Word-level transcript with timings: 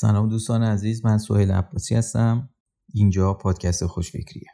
سلام 0.00 0.28
دوستان 0.28 0.62
عزیز 0.62 1.04
من 1.04 1.18
سهیل 1.18 1.50
عباسی 1.50 1.94
هستم. 1.94 2.48
اینجا 2.94 3.34
پادکست 3.34 3.86
خوشفکریه. 3.86 4.46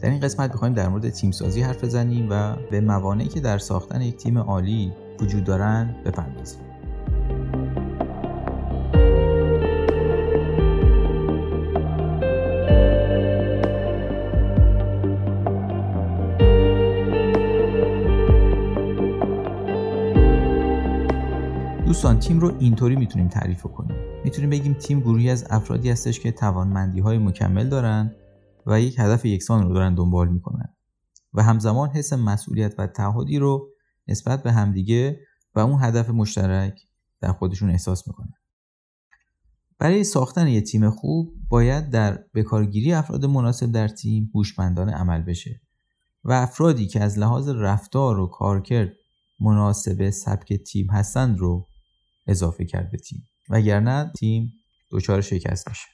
در 0.00 0.10
این 0.10 0.20
قسمت 0.20 0.50
می‌خوایم 0.50 0.74
در 0.74 0.88
مورد 0.88 1.10
تیم 1.10 1.30
سازی 1.30 1.62
حرف 1.62 1.84
بزنیم 1.84 2.26
و 2.30 2.56
به 2.70 2.80
موانعی 2.80 3.28
که 3.28 3.40
در 3.40 3.58
ساختن 3.58 4.00
یک 4.00 4.16
تیم 4.16 4.38
عالی 4.38 4.92
وجود 5.20 5.44
دارن 5.44 5.96
بپردازیم. 6.04 6.69
دوستان 22.00 22.18
تیم 22.18 22.40
رو 22.40 22.56
اینطوری 22.58 22.96
می‌تونیم 22.96 23.28
تعریف 23.28 23.62
کنیم. 23.62 23.96
می‌تونیم 24.24 24.50
بگیم 24.50 24.74
تیم 24.74 25.00
گروهی 25.00 25.30
از 25.30 25.46
افرادی 25.50 25.90
هستش 25.90 26.20
که 26.20 26.32
توانمندی 26.32 27.00
های 27.00 27.18
مکمل 27.18 27.68
دارن 27.68 28.14
و 28.66 28.80
یک 28.80 28.98
هدف 28.98 29.24
یکسان 29.24 29.68
رو 29.68 29.74
دارن 29.74 29.94
دنبال 29.94 30.28
می‌کنن 30.28 30.74
و 31.34 31.42
همزمان 31.42 31.88
حس 31.90 32.12
مسئولیت 32.12 32.74
و 32.78 32.86
تعهدی 32.86 33.38
رو 33.38 33.68
نسبت 34.08 34.42
به 34.42 34.52
همدیگه 34.52 35.20
و 35.54 35.60
اون 35.60 35.82
هدف 35.82 36.10
مشترک 36.10 36.80
در 37.20 37.32
خودشون 37.32 37.70
احساس 37.70 38.08
می‌کنن. 38.08 38.34
برای 39.78 40.04
ساختن 40.04 40.48
یه 40.48 40.60
تیم 40.60 40.90
خوب 40.90 41.34
باید 41.48 41.90
در 41.90 42.24
بکارگیری 42.34 42.92
افراد 42.92 43.24
مناسب 43.24 43.72
در 43.72 43.88
تیم 43.88 44.30
هوشمندانه 44.34 44.92
عمل 44.92 45.22
بشه 45.22 45.60
و 46.24 46.32
افرادی 46.32 46.86
که 46.86 47.00
از 47.00 47.18
لحاظ 47.18 47.48
رفتار 47.48 48.18
و 48.18 48.26
کارکرد 48.26 48.92
مناسب 49.40 50.10
سبک 50.10 50.52
تیم 50.52 50.90
هستند 50.90 51.38
رو 51.38 51.69
اضافه 52.26 52.64
کرد 52.64 52.90
به 52.90 52.98
تیم. 52.98 53.24
وگرنه 53.50 54.12
تیم 54.18 54.52
دچار 54.90 55.20
شکست 55.20 55.68
میشه. 55.68 55.88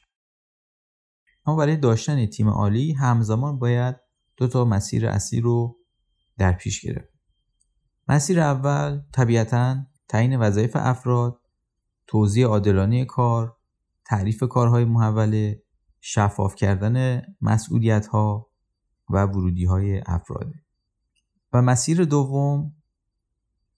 اما 1.46 1.56
برای 1.56 1.76
داشتن 1.76 2.26
تیم 2.26 2.48
عالی 2.48 2.92
همزمان 2.92 3.58
باید 3.58 3.96
دو 4.36 4.48
تا 4.48 4.64
مسیر 4.64 5.06
اصلی 5.06 5.40
رو 5.40 5.76
در 6.38 6.52
پیش 6.52 6.80
گرفت. 6.80 7.12
مسیر 8.08 8.40
اول 8.40 9.00
طبیعتا 9.12 9.86
تعیین 10.08 10.36
وظایف 10.36 10.76
افراد 10.76 11.40
توضیح 12.06 12.46
عادلانه 12.46 13.04
کار 13.04 13.56
تعریف 14.04 14.42
کارهای 14.42 14.84
محوله 14.84 15.62
شفاف 16.00 16.54
کردن 16.54 17.22
مسئولیت 17.40 18.06
ها 18.06 18.50
و 19.10 19.22
ورودی 19.22 19.64
های 19.64 20.02
افراد. 20.06 20.52
و 21.52 21.62
مسیر 21.62 22.04
دوم 22.04 22.75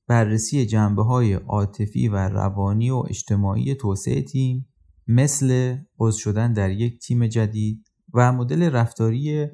بررسی 0.08 0.66
جنبه 0.66 1.02
های 1.02 1.32
عاطفی 1.32 2.08
و 2.08 2.16
روانی 2.16 2.90
و 2.90 3.04
اجتماعی 3.08 3.74
توسعه 3.74 4.22
تیم 4.22 4.68
مثل 5.06 5.76
عضو 5.98 6.18
شدن 6.18 6.52
در 6.52 6.70
یک 6.70 6.98
تیم 6.98 7.26
جدید 7.26 7.90
و 8.14 8.32
مدل 8.32 8.70
رفتاری 8.70 9.46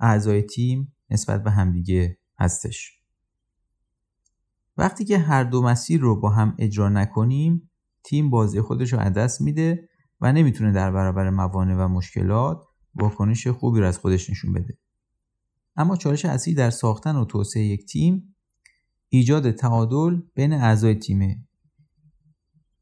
اعضای 0.00 0.42
تیم 0.42 0.94
نسبت 1.10 1.42
به 1.42 1.50
همدیگه 1.50 2.18
هستش. 2.38 2.98
وقتی 4.76 5.04
که 5.04 5.18
هر 5.18 5.44
دو 5.44 5.62
مسیر 5.62 6.00
رو 6.00 6.20
با 6.20 6.30
هم 6.30 6.54
اجرا 6.58 6.88
نکنیم 6.88 7.70
تیم 8.04 8.30
بازی 8.30 8.60
خودش 8.60 8.92
رو 8.92 9.10
دست 9.10 9.40
میده 9.40 9.88
و 10.20 10.32
نمی‌تونه 10.32 10.72
در 10.72 10.92
برابر 10.92 11.30
موانع 11.30 11.84
و 11.84 11.88
مشکلات 11.88 12.64
واکنش 12.94 13.46
خوبی 13.46 13.80
رو 13.80 13.86
از 13.86 13.98
خودش 13.98 14.30
نشون 14.30 14.52
بده. 14.52 14.78
اما 15.76 15.96
چالش 15.96 16.24
اصلی 16.24 16.54
در 16.54 16.70
ساختن 16.70 17.16
و 17.16 17.24
توسعه 17.24 17.62
یک 17.62 17.86
تیم 17.86 18.36
ایجاد 19.08 19.50
تعادل 19.50 20.20
بین 20.34 20.52
اعضای 20.52 20.94
تیمه 20.94 21.38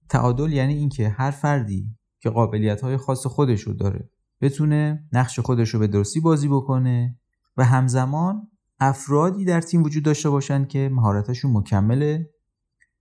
تعادل 0.09 0.53
یعنی 0.53 0.75
اینکه 0.75 1.09
هر 1.09 1.31
فردی 1.31 1.97
که 2.20 2.31
قابلیت 2.31 2.81
های 2.81 2.97
خاص 2.97 3.26
خودش 3.26 3.60
رو 3.60 3.72
داره 3.72 4.10
بتونه 4.41 5.09
نقش 5.12 5.41
خودش 5.41 5.70
رو 5.70 5.81
به 5.81 5.86
درستی 5.86 6.20
بازی 6.20 6.48
بکنه 6.48 7.19
و 7.56 7.65
همزمان 7.65 8.48
افرادی 8.81 9.44
در 9.44 9.60
تیم 9.60 9.82
وجود 9.82 10.04
داشته 10.04 10.31
باشن 10.31 10.65
که 10.65 10.88
مهارتشون 10.92 11.53
مکمله 11.53 12.31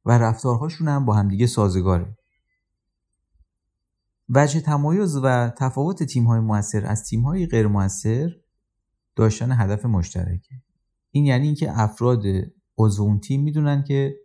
و 0.05 0.17
رفتارهاشون 0.17 0.87
هم 0.87 1.05
با 1.05 1.13
همدیگه 1.13 1.47
سازگاره. 1.47 2.17
وجه 4.29 4.59
تمایز 4.61 5.17
و 5.23 5.49
تفاوت 5.57 6.03
تیم 6.03 6.23
های 6.23 6.39
موثر 6.39 6.85
از 6.85 7.03
تیم 7.03 7.21
های 7.21 7.47
غیر 7.47 7.67
موثر 7.67 8.29
داشتن 9.15 9.51
هدف 9.51 9.85
مشترکه. 9.85 10.55
این 11.11 11.25
یعنی 11.25 11.45
اینکه 11.45 11.79
افراد 11.79 12.23
عضو 12.77 13.03
اون 13.03 13.19
تیم 13.19 13.43
می‌دونن 13.43 13.83
که 13.83 14.15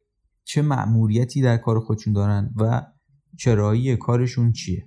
چه 0.45 0.63
مأموریتی 0.63 1.43
در 1.43 1.57
کار 1.57 1.81
خودشون 1.81 2.13
دارن 2.13 2.55
و 2.57 2.87
چرایی 3.39 3.97
کارشون 3.97 4.53
چیه. 4.53 4.87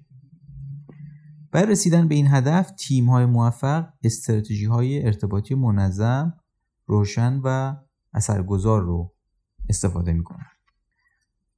برای 1.51 1.71
رسیدن 1.71 2.07
به 2.07 2.15
این 2.15 2.27
هدف 2.27 2.71
تیم 2.71 3.09
های 3.09 3.25
موفق 3.25 3.89
استراتژی 4.03 4.65
های 4.65 5.05
ارتباطی 5.05 5.55
منظم 5.55 6.33
روشن 6.85 7.41
و 7.43 7.75
اثرگذار 8.13 8.81
رو 8.81 9.13
استفاده 9.69 10.13
می‌کنن. 10.13 10.45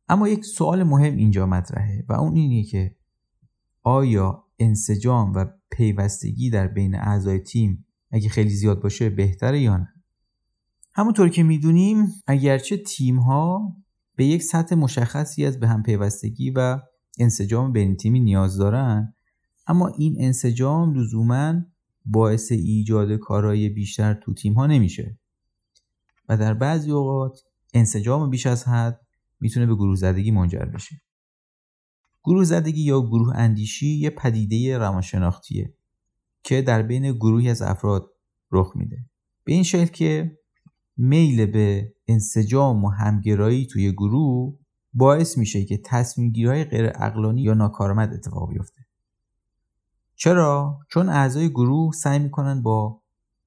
اما 0.09 0.27
یک 0.27 0.45
سوال 0.45 0.83
مهم 0.83 1.15
اینجا 1.15 1.45
مطرحه 1.45 2.05
و 2.09 2.13
اون 2.13 2.35
اینه 2.35 2.63
که 2.63 2.95
آیا 3.83 4.43
انسجام 4.59 5.33
و 5.33 5.45
پیوستگی 5.71 6.49
در 6.49 6.67
بین 6.67 6.95
اعضای 6.95 7.39
تیم 7.39 7.85
اگه 8.11 8.29
خیلی 8.29 8.49
زیاد 8.49 8.81
باشه 8.81 9.09
بهتره 9.09 9.61
یا 9.61 9.77
نه؟ 9.77 9.94
همونطور 10.97 11.29
که 11.29 11.43
می‌دونیم 11.43 12.07
اگرچه 12.27 12.77
تیم 12.77 13.19
ها 13.19 13.75
به 14.15 14.25
یک 14.25 14.43
سطح 14.43 14.75
مشخصی 14.75 15.45
از 15.45 15.59
به 15.59 15.67
هم 15.67 15.83
پیوستگی 15.83 16.51
و 16.51 16.79
انسجام 17.19 17.71
بین 17.71 17.95
تیمی 17.95 18.19
نیاز 18.19 18.57
دارن 18.57 19.13
اما 19.67 19.87
این 19.87 20.15
انسجام 20.19 20.93
لزوما 20.93 21.61
باعث 22.05 22.51
ایجاد 22.51 23.15
کارهای 23.15 23.69
بیشتر 23.69 24.13
تو 24.13 24.33
تیم 24.33 24.53
ها 24.53 24.67
نمیشه. 24.67 25.19
و 26.29 26.37
در 26.37 26.53
بعضی 26.53 26.91
اوقات 26.91 27.39
انسجام 27.73 28.29
بیش 28.29 28.45
از 28.45 28.67
حد 28.67 29.01
می‌تونه 29.39 29.65
به 29.65 29.75
گروه 29.75 29.95
زدگی 29.95 30.31
منجر 30.31 30.65
بشه. 30.65 31.01
گروه 32.23 32.43
زدگی 32.43 32.81
یا 32.81 33.01
گروه 33.01 33.35
اندیشی 33.35 33.87
یه 33.87 34.09
پدیده 34.09 34.77
روانشناختیه 34.77 35.73
که 36.43 36.61
در 36.61 36.81
بین 36.81 37.11
گروهی 37.11 37.49
از 37.49 37.61
افراد 37.61 38.09
رخ 38.51 38.71
میده. 38.75 38.97
به 39.43 39.53
این 39.53 39.63
شکل 39.63 39.91
که 39.91 40.37
میل 40.97 41.45
به 41.45 41.93
انسجام 42.07 42.85
و 42.85 42.89
همگرایی 42.89 43.65
توی 43.65 43.91
گروه 43.91 44.57
باعث 44.93 45.37
میشه 45.37 45.65
که 45.65 45.77
تصمیم 45.85 46.31
گیرهای 46.31 46.63
غیر 46.63 46.91
اقلانی 46.95 47.41
یا 47.41 47.53
ناکارآمد 47.53 48.13
اتفاق 48.13 48.49
بیفته. 48.49 48.85
چرا؟ 50.15 50.79
چون 50.89 51.09
اعضای 51.09 51.49
گروه 51.49 51.93
سعی 51.93 52.19
می‌کنن 52.19 52.61
با 52.61 53.01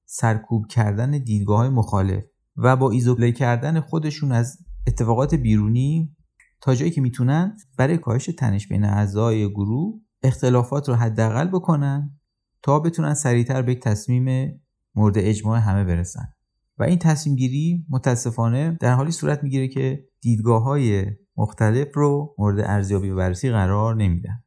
سرکوب 0.05 0.67
کردن 0.67 1.11
دیدگاه 1.11 1.57
های 1.57 1.69
مخالف 1.69 2.23
و 2.57 2.75
با 2.75 2.91
ایزوله 2.91 3.31
کردن 3.31 3.79
خودشون 3.79 4.31
از 4.31 4.57
اتفاقات 4.87 5.35
بیرونی 5.35 6.15
تا 6.61 6.75
جایی 6.75 6.91
که 6.91 7.01
می‌تونن 7.01 7.57
برای 7.77 7.97
کاهش 7.97 8.25
تنش 8.25 8.67
بین 8.67 8.83
اعضای 8.83 9.49
گروه 9.49 10.01
اختلافات 10.23 10.89
رو 10.89 10.95
حداقل 10.95 11.47
بکنن 11.47 12.19
تا 12.61 12.79
بتونن 12.79 13.13
سریعتر 13.13 13.61
به 13.61 13.75
تصمیم 13.75 14.59
مورد 14.95 15.17
اجماع 15.17 15.59
همه 15.59 15.83
برسن. 15.83 16.33
و 16.79 16.83
این 16.83 16.99
تصمیم 16.99 17.35
گیری 17.35 17.85
متاسفانه 17.89 18.77
در 18.79 18.93
حالی 18.93 19.11
صورت 19.11 19.43
می‌گیره 19.43 19.67
که 19.67 20.03
دیدگاه 20.21 20.63
های 20.63 21.05
مختلف 21.37 21.87
رو 21.93 22.35
مورد 22.37 22.59
ارزیابی 22.59 23.09
و 23.09 23.15
بررسی 23.15 23.49
قرار 23.49 23.95
نمیدن. 23.95 24.43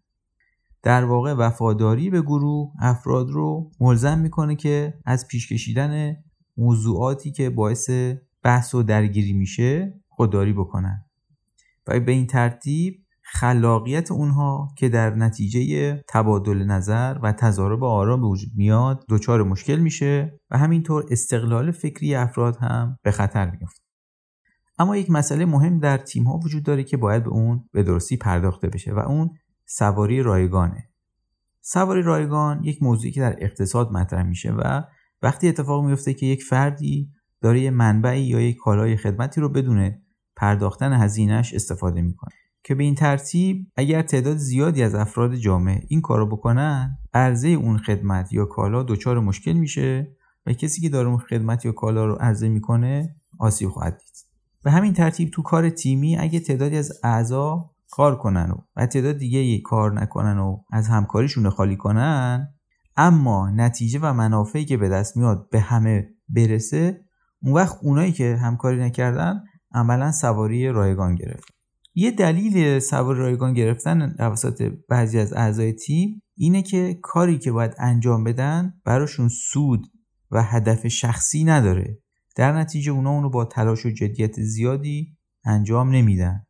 در 0.83 1.05
واقع 1.05 1.35
وفاداری 1.35 2.11
به 2.11 2.23
گروه 2.23 2.73
افراد 2.81 3.31
رو 3.31 3.71
ملزم 3.81 4.19
می‌کنه 4.19 4.57
که 4.57 4.95
از 5.05 5.29
پیش 5.29 5.53
کشیدن 5.53 6.17
موضوعاتی 6.57 7.33
که 7.33 7.51
باعث 7.51 7.91
بحث 8.43 8.75
و 8.75 8.83
درگیری 8.83 9.33
میشه 9.33 10.01
خودداری 10.09 10.53
بکنن. 10.53 11.05
و 11.87 12.01
به 12.01 12.13
این 12.13 12.27
ترتیب 12.27 12.95
خلاقیت 13.35 14.11
اونها 14.11 14.69
که 14.79 14.89
در 14.89 15.15
نتیجه 15.15 16.05
تبادل 16.09 16.65
نظر 16.65 17.19
و 17.23 17.33
تضارب 17.33 17.85
آرام 17.85 18.21
به 18.21 18.27
وجود 18.27 18.51
میاد 18.57 19.05
دچار 19.09 19.43
مشکل 19.43 19.77
میشه 19.77 20.41
و 20.51 20.59
همینطور 20.59 21.05
استقلال 21.11 21.71
فکری 21.71 22.15
افراد 22.15 22.57
هم 22.57 22.99
به 23.03 23.11
خطر 23.11 23.51
میفته 23.51 23.83
اما 24.79 24.97
یک 24.97 25.11
مسئله 25.11 25.45
مهم 25.45 25.79
در 25.79 25.99
تیم 25.99 26.25
ها 26.25 26.39
وجود 26.39 26.63
داره 26.63 26.85
که 26.85 26.97
باید 26.97 27.25
به 27.25 27.31
اون 27.31 27.69
به 27.73 27.83
درستی 27.83 28.17
پرداخته 28.17 28.69
بشه 28.69 28.93
و 28.93 28.99
اون 28.99 29.31
سواری 29.67 30.23
رایگانه. 30.23 30.89
سواری 31.61 32.03
رایگان 32.03 32.65
یک 32.65 32.83
موضوعی 32.83 33.13
که 33.13 33.21
در 33.21 33.37
اقتصاد 33.39 33.93
مطرح 33.93 34.23
میشه 34.23 34.53
و 34.53 34.83
وقتی 35.23 35.49
اتفاق 35.49 35.85
میفته 35.85 36.15
که 36.15 36.27
یک 36.27 36.43
فردی 36.43 37.11
داره 37.41 37.61
یه 37.61 37.71
منبعی 37.71 38.23
یا 38.23 38.41
یک 38.41 38.57
کالای 38.57 38.97
خدمتی 38.97 39.41
رو 39.41 39.49
بدون 39.49 40.03
پرداختن 40.37 40.93
هزینهش 40.93 41.55
استفاده 41.55 42.03
می‌کنه. 42.03 42.35
که 42.65 42.75
به 42.75 42.85
این 42.85 42.95
ترتیب 42.95 43.67
اگر 43.77 44.03
تعداد 44.03 44.37
زیادی 44.37 44.83
از 44.83 44.95
افراد 44.95 45.35
جامعه 45.35 45.83
این 45.89 46.01
کارو 46.01 46.27
بکنن 46.27 46.99
عرضه 47.15 47.49
اون 47.49 47.79
خدمت 47.79 48.33
یا 48.33 48.45
کالا 48.45 48.83
دچار 48.83 49.21
مشکل 49.21 49.53
میشه 49.53 50.17
و 50.47 50.53
کسی 50.53 50.81
که 50.81 50.89
داره 50.89 51.09
اون 51.09 51.19
خدمت 51.19 51.65
یا 51.65 51.73
کالا 51.73 52.07
رو 52.07 52.15
عرضه 52.15 52.49
می‌کنه 52.49 53.17
آسیب 53.39 53.69
خواهد 53.69 53.99
دید. 53.99 54.13
به 54.65 54.71
همین 54.71 54.93
ترتیب 54.93 55.31
تو 55.31 55.43
کار 55.43 55.71
تیمی 55.71 56.17
اگه 56.17 56.41
تعدادی 56.41 56.77
از 56.77 56.93
اعضا 57.05 57.71
کار 57.91 58.19
کنن 58.19 58.55
و, 58.77 58.87
تعداد 58.87 59.19
دیگه 59.19 59.61
کار 59.61 60.01
نکنن 60.01 60.39
و 60.39 60.57
از 60.73 60.89
همکاریشون 60.89 61.51
خالی 61.51 61.77
کنن 61.77 62.55
اما 62.97 63.51
نتیجه 63.51 63.99
و 64.03 64.13
منافعی 64.13 64.65
که 64.65 64.77
به 64.77 64.89
دست 64.89 65.17
میاد 65.17 65.49
به 65.51 65.61
همه 65.61 66.09
برسه 66.29 67.05
اون 67.43 67.55
وقت 67.55 67.79
اونایی 67.83 68.13
که 68.13 68.37
همکاری 68.37 68.81
نکردن 68.81 69.45
عملا 69.75 70.13
سواری 70.13 70.69
رایگان 70.69 71.15
گرفت 71.15 71.62
یه 71.95 72.11
دلیل 72.11 72.79
سواری 72.79 73.19
رایگان 73.19 73.55
گرفتن 73.55 74.15
توسط 74.17 74.73
بعضی 74.89 75.19
از 75.19 75.33
اعضای 75.33 75.73
تیم 75.73 76.23
اینه 76.37 76.63
که 76.63 76.99
کاری 77.03 77.39
که 77.39 77.53
باید 77.53 77.75
انجام 77.79 78.25
بدن 78.25 78.75
براشون 78.85 79.29
سود 79.29 79.87
و 80.31 80.43
هدف 80.43 80.89
شخصی 80.89 81.45
نداره. 81.45 81.99
در 82.37 82.59
نتیجه 82.59 82.93
اونا 82.93 83.11
اونو 83.11 83.31
با 83.31 83.45
تلاش 83.45 83.87
و 83.87 83.91
جدیت 83.91 84.41
زیادی 84.41 85.17
انجام 85.45 85.91
نمیدن. 85.91 86.47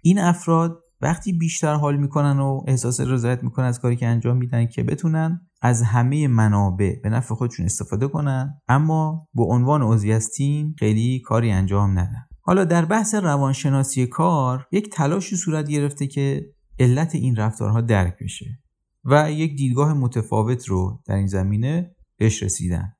این 0.00 0.18
افراد 0.18 0.82
وقتی 1.00 1.32
بیشتر 1.32 1.74
حال 1.74 1.96
می‌کنن 1.96 2.40
و 2.40 2.62
احساس 2.66 3.00
رضایت 3.00 3.42
می‌کنن 3.42 3.66
از 3.66 3.80
کاری 3.80 3.96
که 3.96 4.06
انجام 4.06 4.36
میدن 4.36 4.66
که 4.66 4.82
بتونن 4.82 5.40
از 5.62 5.82
همه 5.82 6.28
منابع 6.28 7.00
به 7.02 7.08
نفع 7.08 7.34
خودشون 7.34 7.66
استفاده 7.66 8.08
کنن 8.08 8.60
اما 8.68 9.28
به 9.34 9.42
عنوان 9.42 9.82
عضوی 9.82 10.12
از 10.12 10.30
تیم 10.30 10.74
خیلی 10.78 11.20
کاری 11.20 11.50
انجام 11.50 11.98
ندن. 11.98 12.25
حالا 12.46 12.64
در 12.64 12.84
بحث 12.84 13.14
روانشناسی 13.14 14.06
کار 14.06 14.66
یک 14.72 14.90
تلاشی 14.90 15.36
صورت 15.36 15.68
گرفته 15.68 16.06
که 16.06 16.46
علت 16.78 17.14
این 17.14 17.36
رفتارها 17.36 17.80
درک 17.80 18.16
بشه 18.20 18.58
و 19.04 19.32
یک 19.32 19.56
دیدگاه 19.56 19.94
متفاوت 19.94 20.68
رو 20.68 21.02
در 21.06 21.14
این 21.14 21.26
زمینه 21.26 21.96
بهش 22.18 22.42
رسیدن. 22.42 22.92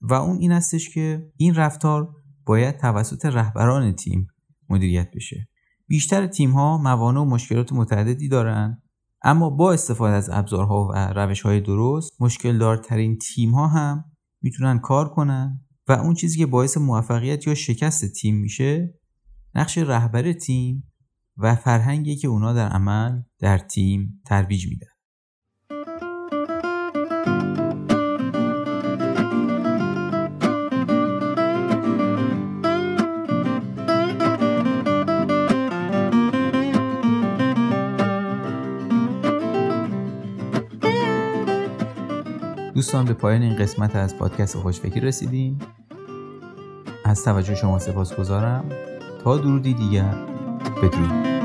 و 0.00 0.14
اون 0.14 0.38
این 0.38 0.52
هستش 0.52 0.90
که 0.90 1.32
این 1.36 1.54
رفتار 1.54 2.14
باید 2.46 2.76
توسط 2.76 3.26
رهبران 3.26 3.92
تیم 3.92 4.26
مدیریت 4.68 5.10
بشه. 5.14 5.48
بیشتر 5.86 6.26
تیم 6.26 6.50
ها 6.50 6.78
موانع 6.78 7.20
و 7.20 7.24
مشکلات 7.24 7.72
متعددی 7.72 8.28
دارن 8.28 8.82
اما 9.22 9.50
با 9.50 9.72
استفاده 9.72 10.14
از 10.14 10.30
ابزارها 10.30 10.88
و 10.88 10.92
روش 10.92 11.42
های 11.42 11.60
درست 11.60 12.22
مشکل 12.22 12.58
دارترین 12.58 13.18
تیم 13.18 13.50
ها 13.50 13.66
هم 13.66 14.04
می‌تونن 14.42 14.78
کار 14.78 15.08
کنن 15.08 15.65
و 15.88 15.92
اون 15.92 16.14
چیزی 16.14 16.38
که 16.38 16.46
باعث 16.46 16.76
موفقیت 16.76 17.46
یا 17.46 17.54
شکست 17.54 18.04
تیم 18.12 18.36
میشه 18.36 18.94
نقش 19.54 19.78
رهبر 19.78 20.32
تیم 20.32 20.92
و 21.36 21.54
فرهنگی 21.54 22.16
که 22.16 22.28
اونا 22.28 22.52
در 22.52 22.68
عمل 22.68 23.22
در 23.38 23.58
تیم 23.58 24.22
ترویج 24.26 24.68
میدن. 24.68 24.95
دوستان 42.76 43.04
به 43.04 43.14
پایان 43.14 43.42
این 43.42 43.56
قسمت 43.56 43.96
از 43.96 44.18
پادکست 44.18 44.56
خوشفکری 44.56 45.00
رسیدیم. 45.00 45.58
از 47.04 47.24
توجه 47.24 47.54
شما 47.54 47.78
سپاس 47.78 48.14
گذارم 48.14 48.64
تا 49.24 49.36
درودی 49.36 49.74
دیگر 49.74 50.14
بدرود. 50.82 51.35